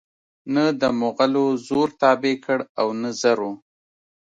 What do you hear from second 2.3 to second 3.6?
کړ او نه زرو